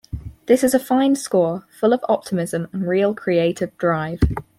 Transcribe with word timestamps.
This 0.47 0.63
is 0.63 0.73
a 0.73 0.79
fine 0.79 1.15
score, 1.15 1.67
full 1.79 1.93
of 1.93 2.03
optimism 2.09 2.67
and 2.73 2.87
real 2.87 3.13
creative 3.13 3.77
drive. 3.77 4.19